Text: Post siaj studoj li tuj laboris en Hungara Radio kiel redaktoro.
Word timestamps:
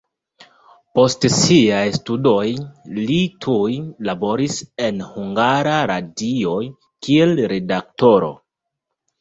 Post 0.99 1.25
siaj 1.33 1.81
studoj 1.97 2.45
li 2.99 3.19
tuj 3.47 3.75
laboris 4.11 4.57
en 4.87 5.05
Hungara 5.11 5.77
Radio 5.93 6.57
kiel 7.07 7.37
redaktoro. 7.55 8.33